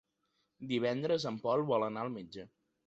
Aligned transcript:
Divendres 0.71 1.29
en 1.33 1.39
Pol 1.47 1.67
vol 1.75 1.89
anar 1.91 2.07
al 2.09 2.15
metge. 2.19 2.51